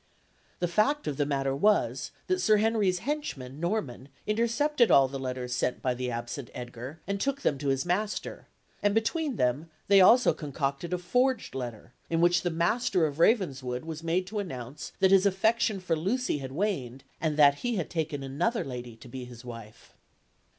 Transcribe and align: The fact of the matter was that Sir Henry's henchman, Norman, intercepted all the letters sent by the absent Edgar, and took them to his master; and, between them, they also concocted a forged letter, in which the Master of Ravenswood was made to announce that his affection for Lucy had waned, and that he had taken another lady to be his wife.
The 0.57 0.67
fact 0.67 1.05
of 1.05 1.17
the 1.17 1.27
matter 1.27 1.55
was 1.55 2.09
that 2.25 2.41
Sir 2.41 2.57
Henry's 2.57 2.97
henchman, 3.05 3.59
Norman, 3.59 4.09
intercepted 4.25 4.89
all 4.89 5.07
the 5.07 5.19
letters 5.19 5.53
sent 5.53 5.83
by 5.83 5.93
the 5.93 6.09
absent 6.09 6.49
Edgar, 6.55 6.99
and 7.05 7.21
took 7.21 7.41
them 7.43 7.59
to 7.59 7.67
his 7.67 7.85
master; 7.85 8.47
and, 8.81 8.95
between 8.95 9.35
them, 9.35 9.69
they 9.89 10.01
also 10.01 10.33
concocted 10.33 10.91
a 10.91 10.97
forged 10.97 11.53
letter, 11.53 11.93
in 12.09 12.19
which 12.19 12.41
the 12.41 12.49
Master 12.49 13.05
of 13.05 13.19
Ravenswood 13.19 13.85
was 13.85 14.01
made 14.01 14.25
to 14.25 14.39
announce 14.39 14.91
that 15.01 15.11
his 15.11 15.27
affection 15.27 15.79
for 15.79 15.95
Lucy 15.95 16.39
had 16.39 16.51
waned, 16.51 17.03
and 17.21 17.37
that 17.37 17.59
he 17.61 17.75
had 17.75 17.91
taken 17.91 18.23
another 18.23 18.63
lady 18.63 18.95
to 18.95 19.07
be 19.07 19.25
his 19.25 19.45
wife. 19.45 19.95